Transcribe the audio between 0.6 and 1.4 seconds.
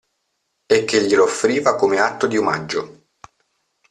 E che glielo